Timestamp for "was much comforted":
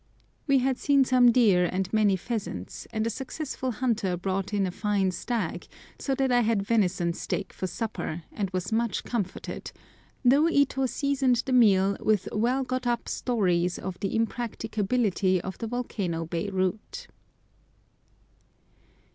8.49-9.71